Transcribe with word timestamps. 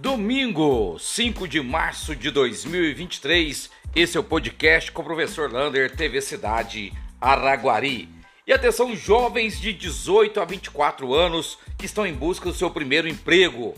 Domingo, 0.00 0.96
5 0.96 1.48
de 1.48 1.60
março 1.60 2.14
de 2.14 2.30
2023, 2.30 3.68
esse 3.96 4.16
é 4.16 4.20
o 4.20 4.22
podcast 4.22 4.92
com 4.92 5.02
o 5.02 5.04
professor 5.04 5.52
Lander, 5.52 5.90
TV 5.90 6.20
Cidade 6.20 6.92
Araguari. 7.20 8.08
E 8.46 8.52
atenção, 8.52 8.94
jovens 8.94 9.60
de 9.60 9.72
18 9.72 10.40
a 10.40 10.44
24 10.44 11.12
anos 11.12 11.58
que 11.76 11.84
estão 11.84 12.06
em 12.06 12.14
busca 12.14 12.48
do 12.48 12.54
seu 12.54 12.70
primeiro 12.70 13.08
emprego. 13.08 13.74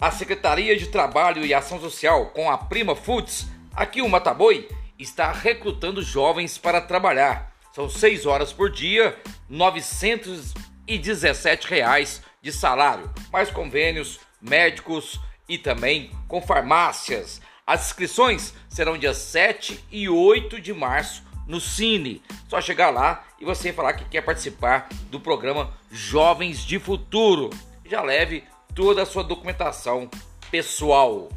A 0.00 0.10
Secretaria 0.10 0.76
de 0.76 0.88
Trabalho 0.88 1.46
e 1.46 1.54
Ação 1.54 1.78
Social, 1.78 2.30
com 2.30 2.50
a 2.50 2.58
Prima 2.58 2.96
Foods, 2.96 3.46
aqui 3.72 4.02
o 4.02 4.08
Mataboi, 4.08 4.68
está 4.98 5.30
recrutando 5.30 6.02
jovens 6.02 6.58
para 6.58 6.80
trabalhar. 6.80 7.54
São 7.72 7.88
6 7.88 8.26
horas 8.26 8.52
por 8.52 8.72
dia, 8.72 9.16
917 9.48 11.68
reais 11.68 12.24
de 12.42 12.50
salário, 12.50 13.08
mais 13.32 13.52
convênios 13.52 14.18
médicos, 14.42 15.20
e 15.50 15.58
também 15.58 16.12
com 16.28 16.40
farmácias. 16.40 17.42
As 17.66 17.86
inscrições 17.86 18.54
serão 18.68 18.96
dia 18.96 19.12
7 19.12 19.84
e 19.90 20.08
8 20.08 20.60
de 20.60 20.72
março 20.72 21.24
no 21.44 21.60
Cine. 21.60 22.22
Só 22.48 22.60
chegar 22.60 22.90
lá 22.90 23.24
e 23.40 23.44
você 23.44 23.72
falar 23.72 23.94
que 23.94 24.04
quer 24.04 24.20
participar 24.22 24.88
do 25.10 25.18
programa 25.18 25.72
Jovens 25.90 26.64
de 26.64 26.78
Futuro. 26.78 27.50
Já 27.84 28.00
leve 28.00 28.44
toda 28.76 29.02
a 29.02 29.06
sua 29.06 29.24
documentação 29.24 30.08
pessoal. 30.52 31.28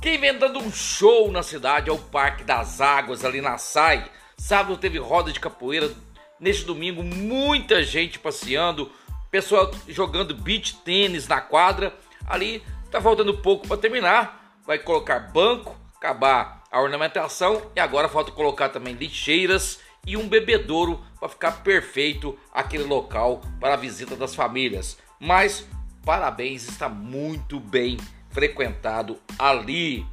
Quem 0.00 0.18
vem 0.18 0.38
dando 0.38 0.58
um 0.58 0.72
show 0.72 1.30
na 1.30 1.42
cidade 1.42 1.90
é 1.90 1.92
o 1.92 1.98
Parque 1.98 2.42
das 2.42 2.80
Águas, 2.80 3.22
ali 3.22 3.42
na 3.42 3.58
SAI. 3.58 4.10
Sábado 4.38 4.78
teve 4.78 4.98
roda 4.98 5.30
de 5.30 5.40
capoeira. 5.40 5.92
Neste 6.40 6.64
domingo, 6.64 7.02
muita 7.02 7.82
gente 7.82 8.18
passeando, 8.18 8.90
pessoal 9.30 9.70
jogando 9.88 10.34
beach 10.34 10.76
tênis 10.84 11.28
na 11.28 11.40
quadra. 11.42 11.94
Ali 12.26 12.62
Tá 12.90 13.00
faltando 13.00 13.38
pouco 13.38 13.66
para 13.66 13.76
terminar. 13.76 14.60
Vai 14.66 14.78
colocar 14.78 15.30
banco, 15.32 15.76
acabar 15.96 16.64
a 16.70 16.80
ornamentação 16.80 17.70
e 17.74 17.80
agora 17.80 18.08
falta 18.08 18.32
colocar 18.32 18.68
também 18.68 18.94
lixeiras 18.94 19.80
e 20.06 20.16
um 20.16 20.28
bebedouro 20.28 21.04
para 21.18 21.28
ficar 21.28 21.62
perfeito 21.62 22.38
aquele 22.52 22.84
local 22.84 23.40
para 23.60 23.74
a 23.74 23.78
visita 23.78 24.14
das 24.14 24.34
famílias. 24.34 24.98
Mas 25.18 25.66
parabéns, 26.04 26.68
está 26.68 26.88
muito 26.88 27.58
bem 27.58 27.96
frequentado 28.30 29.18
ali. 29.38 30.06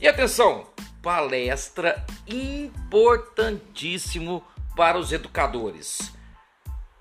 E 0.00 0.06
atenção, 0.06 0.66
palestra 1.02 2.04
importantíssimo 2.26 4.44
para 4.76 4.98
os 4.98 5.12
educadores. 5.12 6.12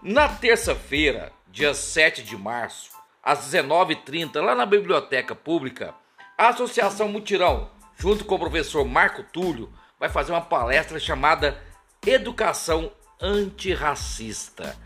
Na 0.01 0.27
terça-feira, 0.27 1.31
dia 1.51 1.73
7 1.73 2.23
de 2.23 2.35
março, 2.35 2.91
às 3.23 3.39
19h30, 3.51 4.41
lá 4.41 4.53
na 4.53 4.65
Biblioteca 4.65 5.33
Pública, 5.33 5.95
a 6.37 6.49
Associação 6.49 7.07
Mutirão, 7.07 7.69
junto 7.97 8.25
com 8.25 8.35
o 8.35 8.39
professor 8.39 8.83
Marco 8.85 9.23
Túlio, 9.23 9.71
vai 9.99 10.09
fazer 10.09 10.31
uma 10.33 10.41
palestra 10.41 10.99
chamada 10.99 11.57
Educação 12.05 12.91
Antirracista. 13.21 14.77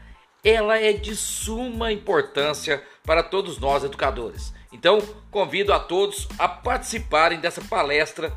Ela 0.43 0.77
é 0.79 0.93
de 0.93 1.15
suma 1.15 1.91
importância 1.91 2.83
para 3.03 3.23
todos 3.23 3.57
nós 3.57 3.83
educadores. 3.83 4.53
Então, 4.71 4.99
convido 5.31 5.73
a 5.73 5.79
todos 5.79 6.27
a 6.37 6.47
participarem 6.47 7.39
dessa 7.39 7.61
palestra 7.61 8.31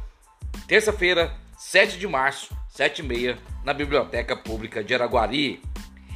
terça-feira, 0.66 1.36
7 1.58 1.98
de 1.98 2.08
março, 2.08 2.56
7h30, 2.74 3.36
na 3.62 3.74
Biblioteca 3.74 4.34
Pública 4.34 4.82
de 4.82 4.94
Araguari. 4.94 5.62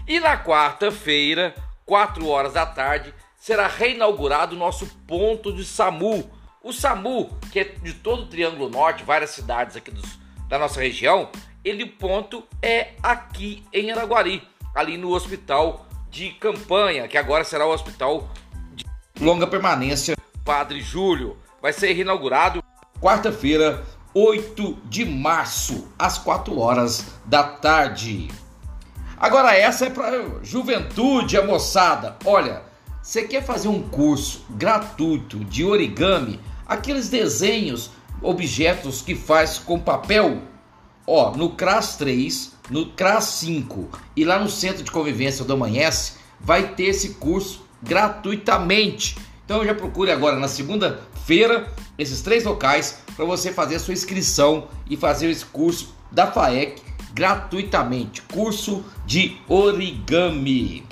E 0.06 0.18
na 0.20 0.42
quarta-feira, 0.42 1.54
4 1.84 2.26
horas 2.26 2.54
da 2.54 2.64
tarde, 2.64 3.12
será 3.44 3.66
reinaugurado 3.66 4.56
o 4.56 4.58
nosso 4.58 4.86
ponto 5.06 5.52
de 5.52 5.66
SAMU. 5.66 6.30
O 6.62 6.72
SAMU, 6.72 7.28
que 7.52 7.60
é 7.60 7.64
de 7.64 7.92
todo 7.92 8.22
o 8.22 8.26
Triângulo 8.26 8.70
Norte, 8.70 9.04
várias 9.04 9.32
cidades 9.32 9.76
aqui 9.76 9.90
dos, 9.90 10.18
da 10.48 10.58
nossa 10.58 10.80
região, 10.80 11.28
ele 11.62 11.84
ponto 11.84 12.42
é 12.62 12.92
aqui 13.02 13.62
em 13.70 13.92
Araguari, 13.92 14.42
ali 14.74 14.96
no 14.96 15.10
hospital 15.10 15.84
de 16.08 16.30
campanha, 16.30 17.06
que 17.06 17.18
agora 17.18 17.44
será 17.44 17.66
o 17.66 17.74
hospital 17.74 18.30
de 18.72 18.86
longa 19.20 19.46
permanência 19.46 20.16
Padre 20.42 20.80
Júlio. 20.80 21.36
Vai 21.60 21.74
ser 21.74 21.92
reinaugurado 21.92 22.64
quarta-feira, 22.98 23.84
8 24.14 24.72
de 24.86 25.04
março, 25.04 25.92
às 25.98 26.16
4 26.16 26.58
horas 26.58 27.14
da 27.26 27.42
tarde. 27.42 28.30
Agora 29.18 29.54
essa 29.54 29.84
é 29.84 29.90
para 29.90 30.42
juventude, 30.42 31.36
a 31.36 31.44
moçada. 31.44 32.16
Olha, 32.24 32.72
você 33.04 33.24
quer 33.24 33.44
fazer 33.44 33.68
um 33.68 33.82
curso 33.82 34.40
gratuito 34.48 35.44
de 35.44 35.62
origami? 35.62 36.40
Aqueles 36.66 37.10
desenhos, 37.10 37.90
objetos 38.22 39.02
que 39.02 39.14
faz 39.14 39.58
com 39.58 39.78
papel? 39.78 40.40
Ó, 41.06 41.36
no 41.36 41.50
CRAS 41.50 41.96
3, 41.98 42.52
no 42.70 42.86
CRAS 42.92 43.24
5 43.24 43.90
e 44.16 44.24
lá 44.24 44.38
no 44.38 44.48
Centro 44.48 44.82
de 44.82 44.90
Convivência 44.90 45.44
do 45.44 45.52
Amanhece, 45.52 46.14
vai 46.40 46.68
ter 46.74 46.84
esse 46.84 47.10
curso 47.16 47.66
gratuitamente. 47.82 49.18
Então 49.44 49.62
já 49.62 49.74
procure 49.74 50.10
agora 50.10 50.38
na 50.38 50.48
segunda-feira 50.48 51.70
esses 51.98 52.22
três 52.22 52.44
locais 52.44 53.00
para 53.14 53.26
você 53.26 53.52
fazer 53.52 53.74
a 53.74 53.80
sua 53.80 53.92
inscrição 53.92 54.68
e 54.88 54.96
fazer 54.96 55.28
esse 55.28 55.44
curso 55.44 55.94
da 56.10 56.32
FAEC 56.32 56.80
gratuitamente. 57.12 58.22
Curso 58.22 58.82
de 59.04 59.36
origami. 59.46 60.86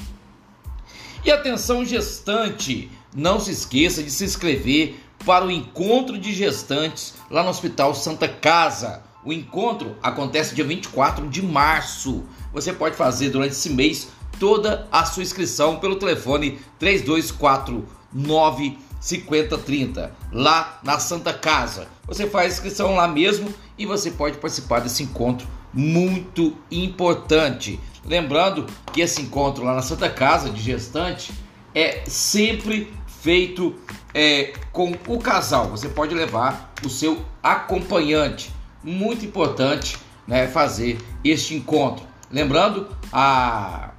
E 1.24 1.30
atenção 1.30 1.84
gestante, 1.84 2.90
não 3.14 3.38
se 3.38 3.52
esqueça 3.52 4.02
de 4.02 4.10
se 4.10 4.24
inscrever 4.24 4.96
para 5.24 5.46
o 5.46 5.50
encontro 5.52 6.18
de 6.18 6.34
gestantes 6.34 7.14
lá 7.30 7.44
no 7.44 7.50
Hospital 7.50 7.94
Santa 7.94 8.28
Casa. 8.28 9.04
O 9.24 9.32
encontro 9.32 9.96
acontece 10.02 10.52
dia 10.52 10.64
24 10.64 11.28
de 11.28 11.40
março. 11.40 12.24
Você 12.52 12.72
pode 12.72 12.96
fazer 12.96 13.30
durante 13.30 13.52
esse 13.52 13.70
mês 13.70 14.08
toda 14.40 14.88
a 14.90 15.04
sua 15.04 15.22
inscrição 15.22 15.76
pelo 15.76 15.94
telefone 15.94 16.58
3249 16.80 18.78
5030 19.00 20.12
lá 20.32 20.80
na 20.82 20.98
Santa 20.98 21.32
Casa. 21.32 21.86
Você 22.04 22.28
faz 22.28 22.54
inscrição 22.54 22.96
lá 22.96 23.06
mesmo 23.06 23.54
e 23.78 23.86
você 23.86 24.10
pode 24.10 24.38
participar 24.38 24.80
desse 24.80 25.04
encontro 25.04 25.46
muito 25.72 26.56
importante. 26.70 27.78
Lembrando 28.04 28.66
que 28.92 29.00
esse 29.00 29.22
encontro 29.22 29.64
lá 29.64 29.74
na 29.74 29.82
Santa 29.82 30.10
Casa 30.10 30.50
de 30.50 30.60
Gestante 30.60 31.32
é 31.74 32.02
sempre 32.06 32.92
feito 33.20 33.74
é, 34.12 34.52
com 34.72 34.92
o 35.06 35.18
casal. 35.18 35.68
Você 35.68 35.88
pode 35.88 36.14
levar 36.14 36.72
o 36.84 36.90
seu 36.90 37.24
acompanhante. 37.42 38.52
Muito 38.82 39.24
importante 39.24 39.96
né, 40.26 40.48
fazer 40.48 40.98
este 41.24 41.54
encontro. 41.54 42.04
Lembrando, 42.30 42.88
a, 43.12 43.90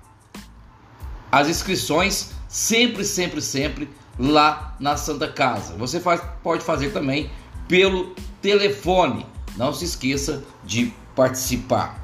as 1.32 1.48
inscrições 1.48 2.32
sempre, 2.48 3.06
sempre, 3.06 3.42
sempre 3.42 3.90
lá 4.20 4.76
na 4.80 4.98
Santa 4.98 5.28
Casa. 5.28 5.76
Você 5.78 6.00
faz, 6.00 6.22
pode 6.44 6.64
fazer 6.64 6.92
também 6.92 7.32
pelo 7.68 8.14
telefone. 8.42 9.26
Não 9.56 9.74
se 9.74 9.86
esqueça 9.86 10.44
de 10.64 10.94
participar. 11.16 12.03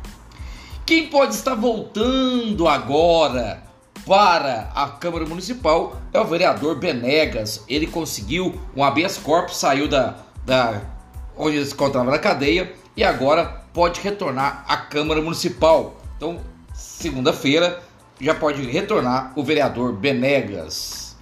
Quem 0.89 1.05
pode 1.05 1.35
estar 1.35 1.53
voltando 1.53 2.67
agora 2.67 3.61
para 4.07 4.71
a 4.73 4.87
Câmara 4.87 5.23
Municipal 5.23 6.01
é 6.11 6.19
o 6.19 6.25
vereador 6.25 6.79
Benegas. 6.79 7.63
Ele 7.69 7.85
conseguiu 7.85 8.59
um 8.75 8.83
habeas 8.83 9.15
corpus, 9.15 9.57
saiu 9.57 9.87
da, 9.87 10.15
da 10.43 10.81
onde 11.37 11.57
ele 11.57 11.65
se 11.67 11.75
encontrava 11.75 12.09
na 12.09 12.17
cadeia 12.17 12.73
e 12.97 13.03
agora 13.03 13.45
pode 13.71 14.01
retornar 14.01 14.65
à 14.67 14.77
Câmara 14.77 15.21
Municipal. 15.21 15.95
Então, 16.17 16.41
segunda-feira 16.73 17.83
já 18.19 18.33
pode 18.33 18.63
retornar 18.63 19.31
o 19.35 19.43
vereador 19.43 19.93
Benegas. 19.93 21.15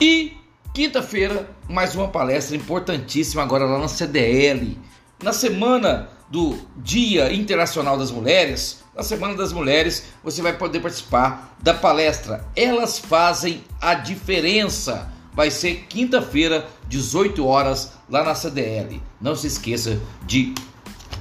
E 0.00 0.36
quinta-feira, 0.74 1.48
mais 1.68 1.94
uma 1.94 2.08
palestra 2.08 2.56
importantíssima 2.56 3.44
agora 3.44 3.64
lá 3.64 3.78
na 3.78 3.86
CDL. 3.86 4.76
Na 5.22 5.32
semana 5.32 6.15
do 6.28 6.58
Dia 6.76 7.32
Internacional 7.32 7.96
das 7.96 8.10
Mulheres, 8.10 8.84
na 8.94 9.02
Semana 9.02 9.34
das 9.34 9.52
Mulheres, 9.52 10.04
você 10.24 10.40
vai 10.40 10.56
poder 10.56 10.80
participar 10.80 11.54
da 11.62 11.74
palestra 11.74 12.46
Elas 12.56 12.98
Fazem 12.98 13.62
a 13.80 13.94
Diferença. 13.94 15.12
Vai 15.34 15.50
ser 15.50 15.84
quinta-feira, 15.88 16.66
18 16.88 17.46
horas, 17.46 17.92
lá 18.08 18.24
na 18.24 18.34
CDL. 18.34 19.02
Não 19.20 19.36
se 19.36 19.46
esqueça 19.46 20.00
de 20.26 20.54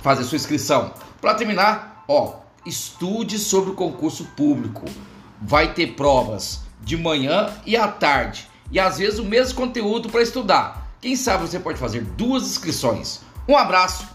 fazer 0.01 0.23
sua 0.23 0.37
inscrição. 0.37 0.93
Para 1.19 1.33
terminar, 1.33 2.05
ó, 2.07 2.35
estude 2.65 3.37
sobre 3.37 3.71
o 3.71 3.75
concurso 3.75 4.23
público. 4.37 4.85
Vai 5.41 5.73
ter 5.73 5.95
provas 5.95 6.61
de 6.81 6.95
manhã 6.95 7.53
e 7.65 7.75
à 7.75 7.89
tarde. 7.89 8.47
E 8.71 8.79
às 8.79 8.99
vezes 8.99 9.19
o 9.19 9.25
mesmo 9.25 9.55
conteúdo 9.55 10.09
para 10.09 10.21
estudar. 10.21 10.95
Quem 11.01 11.17
sabe 11.17 11.45
você 11.45 11.59
pode 11.59 11.77
fazer 11.77 12.03
duas 12.03 12.43
inscrições. 12.43 13.19
Um 13.47 13.57
abraço 13.57 14.14